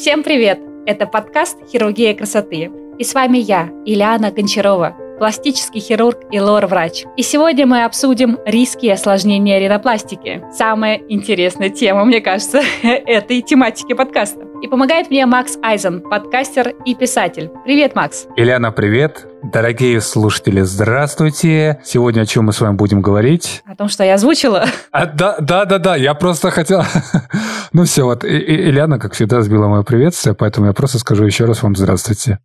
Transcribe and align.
Всем 0.00 0.22
привет! 0.22 0.60
Это 0.86 1.06
подкаст 1.06 1.58
«Хирургия 1.72 2.14
красоты». 2.14 2.70
И 2.98 3.02
с 3.02 3.14
вами 3.14 3.38
я, 3.38 3.68
Ильяна 3.84 4.30
Гончарова, 4.30 4.96
пластический 5.18 5.80
хирург 5.80 6.18
и 6.30 6.38
лор-врач. 6.38 7.04
И 7.16 7.22
сегодня 7.22 7.66
мы 7.66 7.82
обсудим 7.82 8.38
риски 8.46 8.86
и 8.86 8.90
осложнения 8.90 9.58
ринопластики. 9.58 10.44
Самая 10.52 11.00
интересная 11.08 11.70
тема, 11.70 12.04
мне 12.04 12.20
кажется, 12.20 12.62
этой 12.84 13.42
тематики 13.42 13.92
подкаста. 13.92 14.46
И 14.62 14.68
помогает 14.68 15.10
мне 15.10 15.26
Макс 15.26 15.58
Айзен, 15.62 16.00
подкастер 16.00 16.76
и 16.84 16.94
писатель. 16.94 17.50
Привет, 17.64 17.96
Макс. 17.96 18.28
Ильяна, 18.36 18.70
привет. 18.70 19.26
Дорогие 19.42 20.00
слушатели, 20.00 20.62
здравствуйте. 20.62 21.80
Сегодня 21.84 22.22
о 22.22 22.26
чем 22.26 22.46
мы 22.46 22.52
с 22.52 22.60
вами 22.60 22.74
будем 22.74 23.00
говорить? 23.00 23.62
О 23.66 23.76
том, 23.76 23.88
что 23.88 24.02
я 24.02 24.14
озвучила. 24.14 24.66
А, 24.90 25.06
да, 25.06 25.36
да, 25.38 25.64
да, 25.64 25.78
да. 25.78 25.96
Я 25.96 26.14
просто 26.14 26.50
хотел... 26.50 26.82
ну 27.72 27.84
все, 27.84 28.04
вот 28.04 28.24
Ильяна, 28.24 28.98
как 28.98 29.12
всегда, 29.12 29.40
сбила 29.42 29.68
мое 29.68 29.84
приветствие, 29.84 30.34
поэтому 30.34 30.66
я 30.66 30.72
просто 30.72 30.98
скажу 30.98 31.24
еще 31.24 31.44
раз 31.44 31.62
вам 31.62 31.76
здравствуйте. 31.76 32.40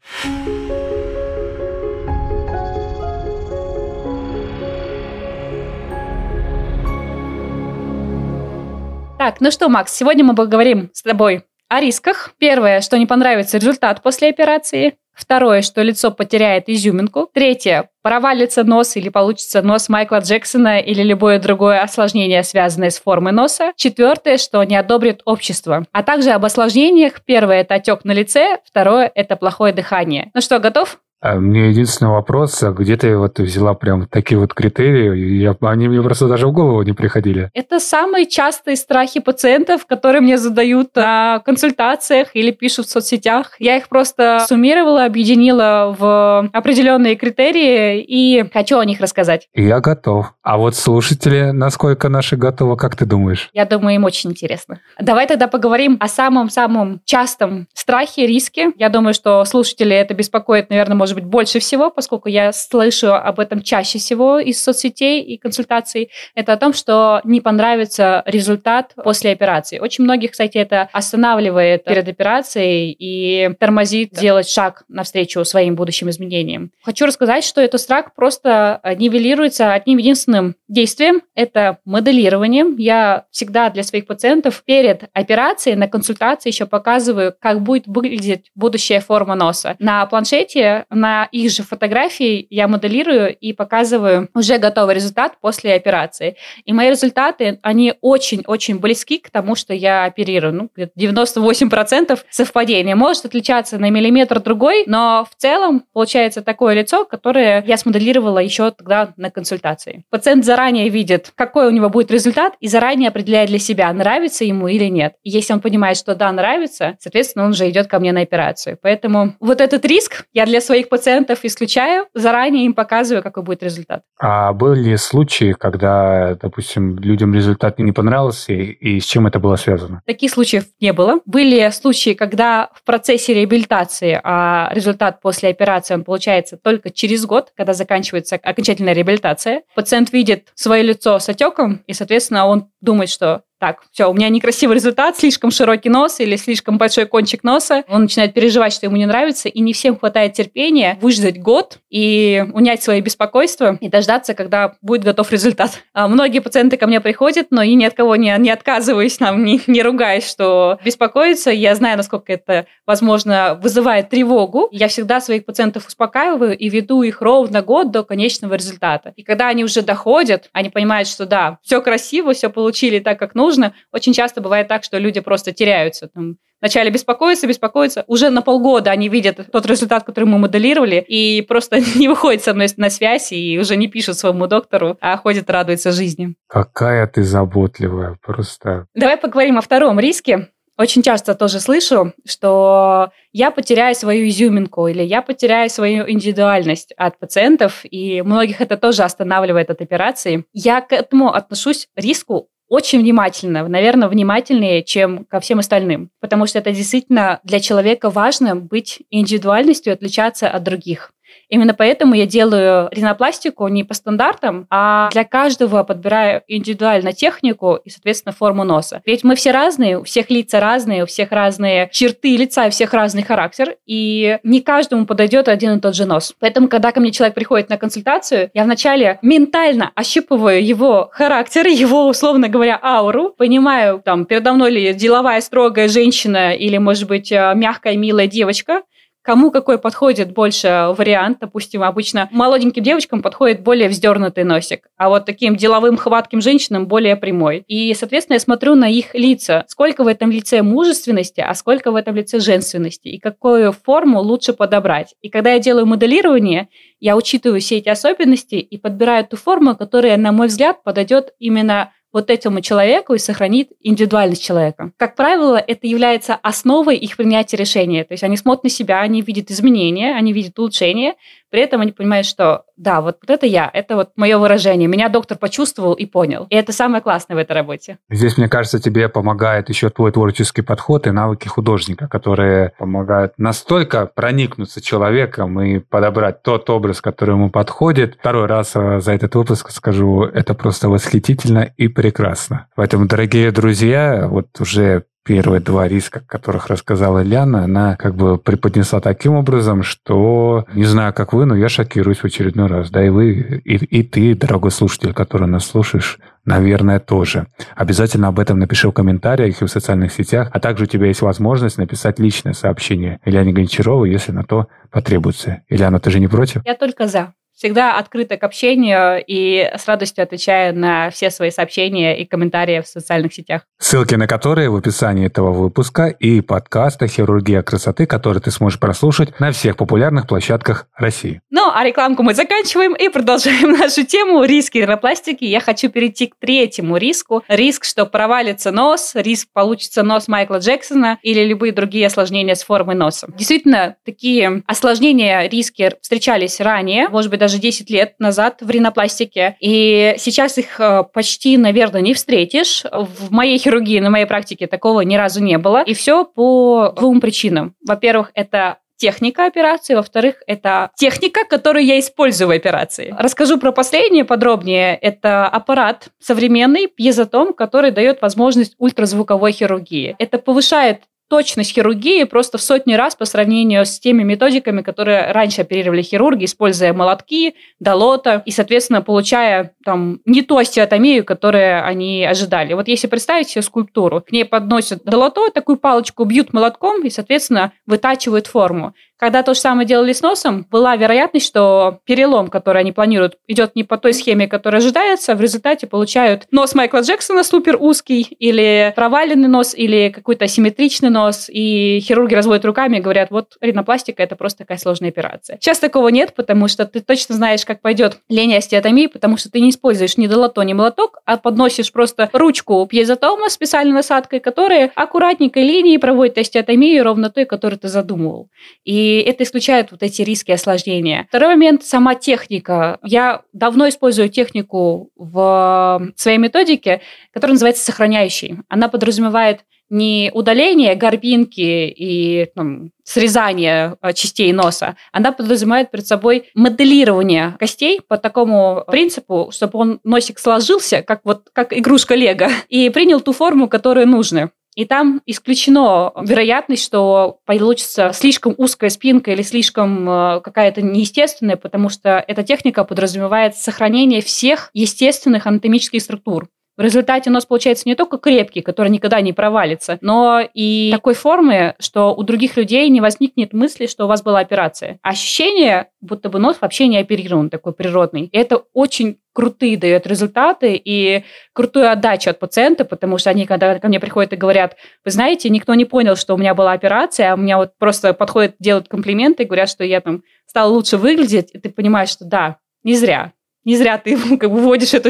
Так, 9.18 9.40
ну 9.40 9.50
что, 9.50 9.68
Макс, 9.68 9.92
сегодня 9.92 10.24
мы 10.24 10.36
поговорим 10.36 10.92
с 10.94 11.02
тобой 11.02 11.44
о 11.70 11.80
рисках. 11.80 12.34
Первое, 12.38 12.82
что 12.82 13.00
не 13.00 13.08
понравится 13.08 13.58
результат 13.58 14.04
после 14.04 14.30
операции. 14.30 14.98
Второе, 15.14 15.62
что 15.62 15.82
лицо 15.82 16.12
потеряет 16.12 16.70
изюминку. 16.70 17.30
Третье, 17.34 17.90
провалится 18.02 18.64
нос 18.64 18.96
или 18.96 19.10
получится 19.10 19.62
нос 19.62 19.90
Майкла 19.90 20.20
Джексона 20.20 20.80
или 20.80 21.04
любое 21.04 21.40
другое 21.40 21.82
осложнение, 21.82 22.44
связанное 22.44 22.90
с 22.90 23.00
формой 23.00 23.32
носа. 23.32 23.74
Четвертое, 23.76 24.38
что 24.38 24.64
не 24.64 24.76
одобрит 24.76 25.22
общество. 25.26 25.86
А 25.92 26.04
также 26.04 26.32
об 26.32 26.46
осложнениях. 26.46 27.22
Первое– 27.26 27.62
это 27.62 27.76
отек 27.76 28.04
на 28.04 28.12
лице. 28.12 28.60
Второе– 28.66 29.12
это 29.16 29.36
плохое 29.36 29.74
дыхание. 29.74 30.32
Ну 30.34 30.42
что, 30.42 30.60
готов? 30.60 31.00
А 31.24 31.36
мне 31.36 31.70
единственный 31.70 32.10
вопрос, 32.10 32.62
а 32.64 32.72
где 32.72 32.98
ты 32.98 33.16
вот 33.16 33.40
взяла 33.40 33.74
прям 33.76 34.08
такие 34.08 34.38
вот 34.38 34.54
критерии? 34.54 35.38
Я, 35.38 35.56
они 35.62 35.88
мне 35.88 36.02
просто 36.02 36.28
даже 36.28 36.48
в 36.48 36.52
голову 36.52 36.82
не 36.84 36.92
приходили. 36.92 37.50
Это 37.54 37.80
самые 37.80 38.26
частые 38.26 38.76
страхи 38.76 39.22
пациентов, 39.22 39.86
которые 39.86 40.20
мне 40.20 40.38
задают 40.38 40.94
на 40.96 41.40
консультациях 41.46 42.36
или 42.36 42.52
пишут 42.52 42.88
в 42.88 42.90
соцсетях. 42.90 43.56
Я 43.60 43.78
их 43.78 43.88
просто 43.88 44.44
суммировала, 44.50 45.06
объединила 45.06 45.96
в 45.98 46.50
определенные 46.52 47.16
критерии 47.16 48.02
и 48.02 48.44
хочу 48.54 48.78
о 48.78 48.84
них 48.84 49.00
рассказать. 49.00 49.48
Я 49.54 49.80
готов. 49.80 50.34
А 50.42 50.58
вот 50.58 50.76
слушатели, 50.76 51.52
насколько 51.52 52.10
наши 52.10 52.36
готовы, 52.36 52.76
как 52.76 52.98
ты 52.98 53.06
думаешь? 53.06 53.50
Я 53.54 53.64
думаю, 53.64 53.96
им 53.96 54.04
очень 54.04 54.32
интересно. 54.32 54.82
Давай 55.00 55.26
тогда 55.26 55.48
поговорим 55.48 55.96
о 56.02 56.10
самом-самом 56.10 57.00
частом 57.06 57.70
страхе, 57.74 58.28
риске. 58.28 58.74
Я 58.76 58.90
думаю, 58.90 59.14
что 59.14 59.46
слушатели 59.46 59.96
это 59.96 60.14
беспокоит, 60.14 60.70
наверное, 60.70 60.98
может 60.98 61.13
может 61.14 61.24
быть, 61.24 61.32
больше 61.32 61.60
всего, 61.60 61.92
поскольку 61.92 62.28
я 62.28 62.52
слышу 62.52 63.14
об 63.14 63.40
этом 63.40 63.62
чаще 63.62 64.00
всего 64.00 64.40
из 64.40 64.62
соцсетей 64.64 65.22
и 65.22 65.38
консультаций, 65.38 66.10
это 66.34 66.54
о 66.54 66.58
том, 66.58 66.74
что 66.74 67.22
не 67.24 67.40
понравится 67.40 68.24
результат 68.26 68.94
после 68.96 69.32
операции. 69.32 69.80
Очень 69.80 70.06
многих, 70.06 70.32
кстати, 70.32 70.58
это 70.58 70.90
останавливает 70.92 71.84
перед 71.84 72.08
операцией 72.08 72.96
и 72.98 73.54
тормозит 73.60 74.14
делать 74.14 74.50
шаг 74.50 74.84
навстречу 74.88 75.44
своим 75.46 75.76
будущим 75.76 76.10
изменениям. 76.10 76.72
Хочу 76.84 77.06
рассказать, 77.06 77.44
что 77.44 77.62
этот 77.62 77.80
страх 77.80 78.16
просто 78.16 78.82
нивелируется 78.98 79.74
одним 79.74 80.00
единственным 80.00 80.56
действием– 80.68 81.22
это 81.36 81.78
моделированием. 81.86 82.76
Я 82.78 83.26
всегда 83.30 83.70
для 83.70 83.84
своих 83.84 84.08
пациентов 84.08 84.64
перед 84.66 85.10
операцией 85.14 85.76
на 85.76 85.88
консультации 85.88 86.50
еще 86.50 86.66
показываю, 86.66 87.36
как 87.40 87.62
будет 87.62 87.84
выглядеть 87.86 88.52
будущая 88.56 89.00
форма 89.00 89.36
носа. 89.36 89.76
На 89.80 90.06
планшете 90.06 90.86
на 91.04 91.28
их 91.34 91.52
же 91.52 91.64
фотографии 91.64 92.48
я 92.50 92.70
моделирую 92.70 93.36
и 93.36 93.52
показываю 93.52 94.30
уже 94.34 94.58
готовый 94.58 94.96
результат 94.96 95.34
после 95.42 95.74
операции. 95.74 96.38
И 96.64 96.72
мои 96.72 96.90
результаты, 96.90 97.60
они 97.62 97.94
очень-очень 98.00 98.80
близки 98.80 99.18
к 99.18 99.30
тому, 99.30 99.56
что 99.56 99.74
я 99.74 100.06
оперирую. 100.06 100.54
Ну, 100.54 100.70
98% 100.78 102.20
совпадения. 102.30 102.96
Может 102.96 103.26
отличаться 103.26 103.78
на 103.78 103.90
миллиметр 103.90 104.40
другой, 104.40 104.86
но 104.88 105.28
в 105.30 105.36
целом 105.36 105.84
получается 105.92 106.42
такое 106.42 106.74
лицо, 106.74 107.04
которое 107.04 107.62
я 107.68 107.76
смоделировала 107.76 108.40
еще 108.40 108.72
тогда 108.72 109.14
на 109.18 109.30
консультации. 109.30 110.06
Пациент 110.10 110.46
заранее 110.46 110.88
видит, 110.88 111.34
какой 111.36 111.68
у 111.68 111.72
него 111.72 111.90
будет 111.90 112.12
результат, 112.12 112.54
и 112.62 112.68
заранее 112.70 113.10
определяет 113.10 113.50
для 113.50 113.60
себя, 113.60 113.92
нравится 113.92 114.46
ему 114.46 114.70
или 114.70 114.86
нет. 114.86 115.16
И 115.24 115.30
если 115.30 115.52
он 115.52 115.60
понимает, 115.60 115.98
что 115.98 116.16
да, 116.16 116.32
нравится, 116.32 116.96
соответственно, 117.00 117.44
он 117.46 117.52
уже 117.52 117.70
идет 117.70 117.88
ко 117.88 118.00
мне 118.00 118.14
на 118.14 118.22
операцию. 118.22 118.78
Поэтому 118.82 119.36
вот 119.42 119.60
этот 119.60 119.84
риск 119.84 120.26
я 120.34 120.46
для 120.46 120.62
своих 120.62 120.83
пациентов 120.90 121.40
исключаю, 121.44 122.08
заранее 122.14 122.66
им 122.66 122.74
показываю, 122.74 123.24
какой 123.24 123.44
будет 123.44 123.64
результат. 123.64 124.04
А 124.20 124.54
были 124.54 124.96
случаи, 124.96 125.54
когда, 125.58 126.36
допустим, 126.36 126.98
людям 127.00 127.34
результат 127.34 127.80
не 127.80 127.92
понравился, 127.92 128.54
и 128.54 129.00
с 129.00 129.06
чем 129.06 129.28
это 129.28 129.40
было 129.40 129.56
связано? 129.56 130.02
Таких 130.06 130.32
случаев 130.32 130.66
не 130.80 130.94
было. 130.94 131.20
Были 131.26 131.70
случаи, 131.72 132.14
когда 132.14 132.70
в 132.74 132.84
процессе 132.84 133.34
реабилитации 133.34 134.20
а 134.24 134.70
результат 134.74 135.22
после 135.22 135.50
операции 135.50 135.94
он 135.94 136.04
получается 136.04 136.58
только 136.58 136.90
через 136.90 137.26
год, 137.26 137.52
когда 137.56 137.74
заканчивается 137.74 138.36
окончательная 138.36 138.94
реабилитация. 138.94 139.64
Пациент 139.76 140.12
видит 140.14 140.50
свое 140.56 140.84
лицо 140.84 141.20
с 141.20 141.30
отеком, 141.30 141.82
и, 141.88 141.94
соответственно, 141.94 142.46
он 142.46 142.70
думает, 142.82 143.10
что 143.10 143.44
так, 143.64 143.84
все, 143.94 144.10
у 144.10 144.14
меня 144.14 144.28
некрасивый 144.28 144.76
результат, 144.76 145.18
слишком 145.18 145.50
широкий 145.50 145.88
нос 145.88 146.20
или 146.20 146.36
слишком 146.36 146.78
большой 146.78 147.06
кончик 147.06 147.46
носа. 147.46 147.86
Он 147.88 148.02
начинает 148.02 148.34
переживать, 148.34 148.74
что 148.74 148.88
ему 148.88 148.98
не 148.98 149.06
нравится, 149.06 149.48
и 149.48 149.62
не 149.62 149.72
всем 149.72 149.98
хватает 149.98 150.34
терпения 150.34 150.98
выждать 151.00 151.42
год 151.42 151.78
и 151.90 152.44
унять 152.52 152.84
свои 152.84 153.00
беспокойства 153.00 153.78
и 153.80 153.88
дождаться, 153.88 154.34
когда 154.34 154.76
будет 154.82 155.06
готов 155.06 155.32
результат. 155.32 155.82
А 155.94 156.10
многие 156.10 156.40
пациенты 156.40 156.76
ко 156.76 156.88
мне 156.88 157.00
приходят, 157.00 157.52
но 157.52 157.62
и 157.62 157.74
ни 157.76 157.86
от 157.86 157.94
кого 157.94 158.18
не, 158.18 158.36
не 158.38 158.50
отказываюсь, 158.50 159.22
нам 159.22 159.46
не, 159.46 159.62
не 159.68 159.82
ругаясь, 159.82 160.30
что 160.30 160.78
беспокоиться. 160.84 161.50
Я 161.50 161.74
знаю, 161.76 161.96
насколько 161.96 162.34
это, 162.34 162.66
возможно, 162.86 163.58
вызывает 163.64 164.10
тревогу. 164.10 164.68
Я 164.74 164.90
всегда 164.90 165.22
своих 165.22 165.46
пациентов 165.46 165.88
успокаиваю 165.88 166.58
и 166.58 166.68
веду 166.68 167.02
их 167.04 167.22
ровно 167.22 167.62
год 167.62 167.92
до 167.92 168.04
конечного 168.04 168.56
результата. 168.56 169.14
И 169.16 169.24
когда 169.24 169.48
они 169.48 169.64
уже 169.64 169.84
доходят, 169.84 170.50
они 170.52 170.70
понимают, 170.70 171.08
что 171.08 171.26
да, 171.26 171.60
все 171.64 171.82
красиво, 171.82 172.34
все 172.34 172.50
получили 172.50 173.00
так, 173.00 173.18
как 173.18 173.36
нужно, 173.36 173.53
нужно. 173.54 173.74
Очень 173.92 174.14
часто 174.14 174.42
бывает 174.42 174.68
так, 174.68 174.84
что 174.84 174.98
люди 174.98 175.20
просто 175.20 175.52
теряются. 175.52 176.08
Там, 176.08 176.38
вначале 176.62 176.90
беспокоятся, 176.90 177.48
беспокоятся. 177.48 178.04
Уже 178.08 178.30
на 178.30 178.42
полгода 178.42 178.92
они 178.92 179.10
видят 179.10 179.40
тот 179.52 179.66
результат, 179.66 180.04
который 180.04 180.26
мы 180.26 180.40
моделировали, 180.40 181.04
и 181.08 181.42
просто 181.42 181.80
не 181.96 182.08
выходят 182.08 182.44
со 182.44 182.54
мной 182.54 182.68
на 182.78 182.90
связь 182.90 183.32
и 183.32 183.60
уже 183.60 183.76
не 183.76 183.88
пишут 183.88 184.18
своему 184.18 184.48
доктору, 184.48 184.98
а 185.02 185.18
ходят, 185.18 185.50
радуются 185.50 185.92
жизни. 185.92 186.36
Какая 186.48 187.08
ты 187.08 187.24
заботливая, 187.24 188.18
просто. 188.22 188.88
Давай 188.96 189.18
поговорим 189.18 189.58
о 189.58 189.62
втором 189.62 190.00
риске. 190.00 190.50
Очень 190.76 191.04
часто 191.04 191.36
тоже 191.36 191.60
слышу, 191.60 192.14
что 192.26 193.12
я 193.32 193.52
потеряю 193.52 193.94
свою 193.94 194.28
изюминку 194.28 194.88
или 194.88 195.04
я 195.04 195.22
потеряю 195.22 195.70
свою 195.70 196.10
индивидуальность 196.10 196.94
от 196.98 197.20
пациентов, 197.20 197.82
и 197.84 198.24
многих 198.24 198.60
это 198.60 198.76
тоже 198.76 199.04
останавливает 199.04 199.70
от 199.70 199.82
операции. 199.82 200.46
Я 200.52 200.82
к 200.82 200.92
этому 200.92 201.32
отношусь 201.32 201.90
риску 201.96 202.50
очень 202.74 203.02
внимательно, 203.02 203.68
наверное, 203.68 204.08
внимательнее, 204.08 204.84
чем 204.84 205.26
ко 205.26 205.40
всем 205.40 205.60
остальным, 205.60 206.10
потому 206.20 206.48
что 206.48 206.58
это 206.58 206.72
действительно 206.72 207.40
для 207.44 207.60
человека 207.60 208.10
важно 208.10 208.56
быть 208.56 209.04
индивидуальностью, 209.12 209.94
отличаться 209.94 210.50
от 210.50 210.64
других. 210.64 211.14
Именно 211.50 211.74
поэтому 211.74 212.16
я 212.16 212.26
делаю 212.26 212.90
ринопластику 212.92 213.68
не 213.68 213.84
по 213.84 213.94
стандартам, 213.94 214.66
а 214.70 215.10
для 215.12 215.24
каждого 215.24 215.84
подбираю 215.84 216.42
индивидуально 216.48 217.14
технику 217.14 217.76
и, 217.76 217.90
соответственно, 217.90 218.34
форму 218.34 218.64
носа. 218.64 219.02
Ведь 219.06 219.24
мы 219.24 219.36
все 219.36 219.52
разные, 219.52 220.00
у 220.00 220.04
всех 220.04 220.30
лица 220.30 220.60
разные, 220.60 221.04
у 221.04 221.06
всех 221.06 221.32
разные 221.32 221.90
черты 221.92 222.36
лица, 222.38 222.66
у 222.66 222.70
всех 222.70 222.94
разный 222.94 223.24
характер, 223.24 223.76
и 223.86 224.40
не 224.44 224.62
каждому 224.62 225.06
подойдет 225.06 225.48
один 225.48 225.78
и 225.78 225.80
тот 225.80 225.96
же 225.96 226.06
нос. 226.06 226.34
Поэтому, 226.40 226.68
когда 226.68 226.92
ко 226.92 227.00
мне 227.00 227.12
человек 227.12 227.36
приходит 227.36 227.70
на 227.70 227.78
консультацию, 227.78 228.50
я 228.54 228.64
вначале 228.64 229.20
ментально 229.22 229.92
ощупываю 229.96 230.66
его 230.66 231.10
характер, 231.12 231.68
его, 231.68 232.08
условно 232.08 232.50
говоря, 232.50 232.80
ауру, 232.82 233.30
понимаю, 233.30 234.02
там, 234.04 234.26
передо 234.26 234.54
мной 234.54 234.72
ли 234.72 234.94
деловая, 234.94 235.42
строгая 235.42 235.88
женщина 235.88 236.54
или, 236.54 236.78
может 236.78 237.08
быть, 237.08 237.32
э, 237.32 237.54
мягкая, 237.56 237.96
милая 237.96 238.28
девочка, 238.28 238.82
кому 239.24 239.50
какой 239.52 239.80
подходит 239.80 240.34
больше 240.34 240.94
вариант. 240.96 241.40
Допустим, 241.42 241.82
обычно 241.82 242.30
молоденьким 242.32 242.84
девочкам 242.84 243.22
подходит 243.22 243.62
более 243.62 243.90
вздернутый 243.90 244.44
носик, 244.44 244.88
а 244.98 245.10
вот 245.10 245.26
таким 245.26 245.56
деловым, 245.56 245.98
хватким 245.98 246.42
женщинам 246.42 246.88
более 246.88 247.16
прямой. 247.16 247.64
И, 247.68 247.94
соответственно, 247.94 248.36
я 248.36 248.40
смотрю 248.40 248.76
на 248.76 248.90
их 248.90 249.16
лица. 249.16 249.64
Сколько 249.68 250.04
в 250.04 250.08
этом 250.08 250.30
лице 250.30 250.62
мужественности, 250.62 251.42
а 251.42 251.54
сколько 251.56 251.92
в 251.92 251.96
этом 251.96 252.16
лице 252.16 252.40
женственности, 252.40 253.08
и 253.08 253.20
какую 253.20 253.72
форму 253.72 254.20
лучше 254.20 254.54
подобрать. 254.54 255.16
И 255.22 255.30
когда 255.30 255.54
я 255.54 255.60
делаю 255.60 255.86
моделирование, 255.86 256.68
я 257.00 257.16
учитываю 257.16 257.62
все 257.62 257.78
эти 257.78 257.90
особенности 257.90 258.56
и 258.56 258.78
подбираю 258.78 259.26
ту 259.26 259.38
форму, 259.38 259.76
которая, 259.76 260.18
на 260.18 260.32
мой 260.32 260.48
взгляд, 260.48 260.84
подойдет 260.84 261.34
именно 261.40 261.92
вот 262.14 262.30
этому 262.30 262.62
человеку 262.62 263.16
и 263.16 263.18
сохранит 263.18 263.72
индивидуальность 263.82 264.44
человека. 264.44 264.92
Как 264.98 265.16
правило, 265.16 265.58
это 265.58 265.88
является 265.88 266.36
основой 266.36 266.96
их 266.96 267.18
принятия 267.18 267.58
решения. 267.58 268.04
То 268.04 268.14
есть 268.14 268.24
они 268.24 268.38
смотрят 268.38 268.66
на 268.66 268.70
себя, 268.70 269.02
они 269.02 269.22
видят 269.22 269.50
изменения, 269.50 270.16
они 270.16 270.32
видят 270.32 270.58
улучшения, 270.60 271.16
при 271.54 271.62
этом 271.62 271.82
они 271.82 271.92
понимают, 271.92 272.26
что 272.26 272.64
да, 272.78 273.00
вот 273.00 273.18
это 273.28 273.46
я, 273.46 273.70
это 273.72 273.96
вот 273.96 274.10
мое 274.16 274.40
выражение. 274.40 274.88
Меня 274.88 275.08
доктор 275.08 275.38
почувствовал 275.38 275.94
и 275.94 276.08
понял. 276.08 276.48
И 276.50 276.56
это 276.56 276.72
самое 276.72 277.04
классное 277.04 277.36
в 277.36 277.38
этой 277.38 277.52
работе. 277.52 278.00
Здесь, 278.10 278.40
мне 278.40 278.50
кажется, 278.50 278.80
тебе 278.80 279.08
помогает 279.08 279.70
еще 279.70 279.92
твой 279.92 280.12
творческий 280.12 280.64
подход 280.64 281.06
и 281.06 281.12
навыки 281.12 281.48
художника, 281.48 282.08
которые 282.08 282.74
помогают 282.80 283.34
настолько 283.38 284.08
проникнуться 284.08 284.82
человеком 284.82 285.62
и 285.62 285.78
подобрать 285.78 286.42
тот 286.42 286.68
образ, 286.72 287.02
который 287.02 287.36
ему 287.36 287.52
подходит. 287.52 288.16
Второй 288.20 288.48
раз 288.48 288.72
э, 288.74 289.00
за 289.00 289.12
этот 289.12 289.36
выпуск 289.36 289.70
скажу, 289.70 290.24
это 290.24 290.56
просто 290.56 290.90
восхитительно 290.90 291.72
и 291.78 291.88
прекрасно. 291.88 292.66
Поэтому, 292.76 293.06
дорогие 293.06 293.52
друзья, 293.52 294.28
вот 294.28 294.48
уже 294.60 295.04
первые 295.24 295.62
два 295.62 295.88
риска, 295.88 296.20
о 296.20 296.32
которых 296.32 296.68
рассказала 296.68 297.22
Ляна, 297.22 297.64
она 297.64 297.96
как 297.96 298.16
бы 298.16 298.38
преподнесла 298.38 299.00
таким 299.00 299.34
образом, 299.34 299.84
что 299.84 300.66
не 300.74 300.86
знаю, 300.86 301.14
как 301.14 301.34
вы, 301.34 301.46
но 301.46 301.56
я 301.56 301.70
шокируюсь 301.70 302.20
в 302.20 302.26
очередной 302.26 302.68
раз. 302.68 302.90
Да 302.90 303.06
и 303.06 303.10
вы, 303.10 303.62
и, 303.64 303.76
и 303.76 304.04
ты, 304.04 304.36
дорогой 304.36 304.72
слушатель, 304.72 305.14
который 305.14 305.48
нас 305.48 305.66
слушаешь, 305.66 306.20
наверное, 306.46 307.00
тоже. 307.00 307.48
Обязательно 307.76 308.28
об 308.28 308.40
этом 308.40 308.60
напиши 308.60 308.90
в 308.90 308.92
комментариях 308.92 309.62
и 309.62 309.66
в 309.66 309.70
социальных 309.70 310.12
сетях, 310.12 310.50
а 310.52 310.60
также 310.60 310.84
у 310.84 310.88
тебя 310.88 311.08
есть 311.08 311.22
возможность 311.22 311.78
написать 311.78 312.20
личное 312.20 312.54
сообщение 312.54 313.20
Ильяне 313.26 313.54
Гончаровой, 313.54 314.12
если 314.12 314.32
на 314.32 314.44
то 314.44 314.68
потребуется. 314.92 315.62
Ильяна, 315.70 316.00
ты 316.00 316.12
же 316.12 316.20
не 316.20 316.28
против? 316.28 316.62
Я 316.66 316.76
только 316.76 317.08
за 317.08 317.34
всегда 317.64 317.98
открыта 317.98 318.36
к 318.36 318.44
общению 318.44 319.24
и 319.26 319.72
с 319.74 319.88
радостью 319.88 320.24
отвечаю 320.24 320.78
на 320.78 321.10
все 321.12 321.30
свои 321.30 321.50
сообщения 321.50 322.20
и 322.20 322.26
комментарии 322.26 322.82
в 322.82 322.88
социальных 322.88 323.34
сетях. 323.34 323.62
Ссылки 323.80 324.16
на 324.16 324.28
которые 324.28 324.70
в 324.70 324.76
описании 324.76 325.28
этого 325.28 325.54
выпуска 325.54 326.08
и 326.08 326.42
подкаста 326.42 327.08
«Хирургия 327.08 327.62
красоты», 327.62 328.06
который 328.06 328.42
ты 328.42 328.52
сможешь 328.52 328.82
прослушать 328.82 329.40
на 329.40 329.54
всех 329.54 329.78
популярных 329.78 330.28
площадках 330.28 330.88
России. 330.98 331.40
Ну, 331.52 331.72
а 331.74 331.86
рекламку 331.86 332.22
мы 332.22 332.34
заканчиваем 332.34 332.96
и 332.96 333.08
продолжаем 333.08 333.72
нашу 333.80 334.06
тему 334.06 334.44
риски 334.44 334.80
ринопластики. 334.80 335.46
Я 335.46 335.62
хочу 335.62 335.90
перейти 335.90 336.28
к 336.28 336.36
третьему 336.38 336.98
риску. 336.98 337.44
Риск, 337.48 337.86
что 337.86 338.06
провалится 338.06 338.72
нос, 338.72 339.14
риск 339.16 339.48
получится 339.54 340.04
нос 340.04 340.28
Майкла 340.28 340.58
Джексона 340.58 341.18
или 341.22 341.46
любые 341.46 341.72
другие 341.72 342.08
осложнения 342.08 342.56
с 342.56 342.64
формой 342.64 342.96
носа. 342.96 343.28
Действительно, 343.38 343.96
такие 344.04 344.64
осложнения, 344.68 345.48
риски 345.48 345.94
встречались 346.02 346.60
ранее, 346.60 347.08
может 347.08 347.32
быть, 347.32 347.40
даже 347.40 347.53
10 347.60 347.90
лет 347.90 348.16
назад 348.20 348.58
в 348.62 348.70
ринопластике. 348.70 349.56
И 349.60 350.16
сейчас 350.18 350.58
их 350.58 350.80
э, 350.80 351.04
почти, 351.14 351.58
наверное, 351.58 352.02
не 352.02 352.14
встретишь. 352.14 352.84
В 352.92 353.32
моей 353.32 353.58
хирургии, 353.58 354.00
на 354.00 354.10
моей 354.10 354.26
практике 354.26 354.68
такого 354.68 355.02
ни 355.02 355.16
разу 355.16 355.42
не 355.44 355.58
было. 355.58 355.84
И 355.84 355.94
все 355.94 356.26
по 356.26 356.94
двум 356.96 357.22
причинам. 357.22 357.76
Во-первых, 357.86 358.32
это 358.34 358.78
техника 359.04 359.46
операции, 359.46 359.96
во-вторых, 359.96 360.36
это 360.48 360.92
техника, 360.96 361.42
которую 361.44 361.84
я 361.84 362.00
использую 362.00 362.48
в 362.48 362.52
операции. 362.52 363.14
Расскажу 363.18 363.60
про 363.60 363.74
последнее 363.74 364.24
подробнее. 364.24 364.96
Это 364.96 365.46
аппарат 365.46 366.08
современный, 366.22 366.88
пьезотом, 366.88 367.54
который 367.54 367.92
дает 367.92 368.22
возможность 368.22 368.76
ультразвуковой 368.78 369.52
хирургии. 369.52 370.16
Это 370.20 370.38
повышает 370.38 371.02
точность 371.34 371.74
хирургии 371.74 372.26
просто 372.26 372.60
в 372.60 372.62
сотни 372.62 372.94
раз 372.94 373.16
по 373.16 373.26
сравнению 373.26 373.88
с 373.88 374.00
теми 374.00 374.22
методиками, 374.22 374.84
которые 374.84 375.32
раньше 375.32 375.62
оперировали 375.62 376.04
хирурги, 376.04 376.46
используя 376.46 376.94
молотки, 376.94 377.56
долота 377.80 378.44
и, 378.46 378.52
соответственно, 378.52 379.02
получая 379.02 379.74
там 379.84 380.20
не 380.26 380.44
ту 380.44 380.58
остеотомию, 380.58 381.26
которую 381.26 381.84
они 381.84 382.24
ожидали. 382.24 382.74
Вот 382.74 382.88
если 382.88 383.08
представить 383.08 383.50
себе 383.50 383.64
скульптуру, 383.64 384.22
к 384.22 384.32
ней 384.32 384.46
подносят 384.46 385.04
долото, 385.06 385.50
такую 385.52 385.78
палочку, 385.78 386.24
бьют 386.24 386.54
молотком 386.54 387.04
и, 387.04 387.10
соответственно, 387.10 387.72
вытачивают 387.88 388.46
форму. 388.46 388.94
Когда 389.24 389.42
то 389.42 389.54
же 389.54 389.62
самое 389.62 389.88
делали 389.88 390.12
с 390.12 390.22
носом, 390.22 390.68
была 390.70 390.98
вероятность, 390.98 391.46
что 391.46 392.00
перелом, 392.04 392.50
который 392.50 392.82
они 392.82 392.92
планируют, 392.92 393.38
идет 393.48 393.74
не 393.74 393.86
по 393.86 393.98
той 393.98 394.14
схеме, 394.14 394.50
которая 394.50 394.82
ожидается, 394.82 395.34
в 395.34 395.40
результате 395.40 395.88
получают 395.88 396.44
нос 396.52 396.76
Майкла 396.76 397.00
Джексона 397.00 397.44
супер 397.44 397.78
узкий, 397.80 398.24
или 398.38 398.92
проваленный 398.98 399.48
нос, 399.48 399.74
или 399.74 400.10
какой-то 400.10 400.44
асимметричный 400.44 401.10
нос, 401.10 401.23
и 401.50 402.00
хирурги 402.02 402.36
разводят 402.36 402.66
руками 402.66 402.98
и 402.98 403.02
говорят, 403.02 403.32
вот 403.32 403.58
ринопластика– 403.62 404.24
это 404.24 404.36
просто 404.36 404.60
такая 404.60 404.78
сложная 404.78 405.10
операция. 405.10 405.58
Сейчас 405.60 405.80
такого 405.80 406.10
нет, 406.10 406.34
потому 406.36 406.68
что 406.68 406.86
ты 406.86 407.02
точно 407.02 407.36
знаешь, 407.36 407.66
как 407.66 407.82
пойдет 407.82 408.20
линия 408.30 408.58
остеотомии, 408.58 409.08
потому 409.08 409.38
что 409.38 409.50
ты 409.52 409.60
не 409.60 409.70
используешь 409.70 410.18
ни 410.18 410.28
долото, 410.28 410.62
ни 410.62 410.74
молоток, 410.74 411.20
а 411.26 411.38
подносишь 411.38 411.92
просто 411.92 412.30
ручку 412.34 412.86
пьезотома 412.86 413.50
с 413.50 413.54
специальной 413.54 413.94
насадкой, 413.94 414.40
которая 414.40 414.92
аккуратненькой 414.96 415.64
линией 415.64 415.98
проводит 415.98 416.38
остеотомию 416.38 417.04
ровно 417.04 417.30
той, 417.30 417.46
которую 417.46 417.80
ты 417.80 417.88
задумывал. 417.88 418.50
И 418.84 419.20
это 419.20 419.44
исключает 419.44 419.92
вот 419.92 420.04
эти 420.04 420.22
риски 420.22 420.52
осложнения. 420.52 421.26
Второй 421.30 421.50
момент– 421.50 421.84
сама 421.86 422.16
техника. 422.16 423.00
Я 423.04 423.42
давно 423.54 423.88
использую 423.90 424.30
технику 424.30 425.10
в 425.16 426.12
своей 426.16 426.38
методике, 426.38 427.02
которая 427.32 427.54
называется 427.54 427.84
сохраняющей. 427.84 428.58
Она 428.70 428.88
подразумевает 428.90 429.62
не 429.94 430.32
удаление 430.34 430.96
горбинки 430.96 431.62
и 431.88 432.48
там, 432.56 432.90
срезание 433.04 433.96
э, 434.02 434.14
частей 434.14 434.52
носа, 434.52 434.98
она 435.12 435.32
подразумевает 435.32 435.92
перед 435.92 436.08
собой 436.08 436.50
моделирование 436.56 437.56
костей 437.60 438.02
по 438.08 438.18
такому 438.18 438.84
принципу, 438.88 439.50
чтобы 439.52 439.78
он 439.80 440.00
носик 440.04 440.40
сложился, 440.40 441.04
как 441.04 441.22
вот 441.24 441.50
как 441.54 441.78
игрушка 441.78 442.16
Лего, 442.16 442.50
и 442.70 442.90
принял 442.90 443.22
ту 443.22 443.34
форму, 443.34 443.70
которую 443.70 444.08
нужно. 444.08 444.50
И 444.76 444.86
там 444.86 445.22
исключено 445.28 446.12
вероятность, 446.20 446.84
что 446.84 447.38
получится 447.46 448.12
слишком 448.14 448.56
узкая 448.58 448.90
спинка 448.90 449.32
или 449.32 449.44
слишком 449.44 450.10
э, 450.10 450.42
какая-то 450.42 450.82
неестественная, 450.82 451.58
потому 451.58 451.90
что 451.90 452.24
эта 452.28 452.42
техника 452.42 452.84
подразумевает 452.84 453.56
сохранение 453.56 454.22
всех 454.22 454.72
естественных 454.74 455.46
анатомических 455.46 456.02
структур. 456.02 456.48
В 456.76 456.82
результате 456.82 457.30
нос 457.30 457.46
получается 457.46 457.84
не 457.86 457.96
только 457.96 458.18
крепкий, 458.18 458.62
который 458.62 458.90
никогда 458.90 459.22
не 459.22 459.32
провалится, 459.32 460.00
но 460.02 460.42
и 460.54 460.90
такой 460.92 461.14
формы, 461.14 461.76
что 461.80 462.16
у 462.16 462.24
других 462.24 462.58
людей 462.58 462.90
не 462.90 463.00
возникнет 463.00 463.54
мысли, 463.54 463.86
что 463.86 464.06
у 464.06 464.08
вас 464.08 464.24
была 464.24 464.40
операция. 464.40 464.98
Ощущение, 465.04 465.90
будто 466.02 466.30
бы 466.30 466.40
нос 466.40 466.58
вообще 466.62 466.88
не 466.88 466.98
оперирован, 466.98 467.52
такой 467.52 467.74
природный. 467.74 468.24
И 468.26 468.38
это 468.38 468.64
очень 468.74 469.20
крутые 469.34 469.78
дает 469.78 470.08
результаты 470.08 470.76
и 470.84 471.24
крутую 471.54 471.92
отдачу 471.92 472.32
от 472.32 472.40
пациента, 472.40 472.86
потому 472.86 473.20
что 473.20 473.30
они, 473.30 473.46
когда 473.46 473.78
ко 473.78 473.88
мне 473.88 474.00
приходят 474.00 474.34
и 474.34 474.38
говорят, 474.38 474.76
вы 475.06 475.12
знаете, 475.12 475.50
никто 475.50 475.76
не 475.76 475.86
понял, 475.86 476.16
что 476.16 476.34
у 476.34 476.38
меня 476.38 476.56
была 476.56 476.72
операция, 476.72 477.32
а 477.32 477.36
у 477.36 477.38
меня 477.38 477.58
вот 477.58 477.72
просто 477.78 478.14
подходят, 478.14 478.56
делают 478.60 478.88
комплименты, 478.88 479.46
говорят, 479.46 479.70
что 479.70 479.84
я 479.84 480.02
там 480.02 480.24
стала 480.48 480.70
лучше 480.70 480.98
выглядеть, 480.98 481.50
и 481.54 481.60
ты 481.60 481.70
понимаешь, 481.70 482.10
что 482.10 482.26
да, 482.26 482.58
не 482.84 482.96
зря, 482.96 483.34
не 483.66 483.76
зря 483.76 483.98
ты 483.98 484.18
как 484.38 484.52
бы 484.52 484.60
вводишь 484.60 484.94
эту 484.94 485.02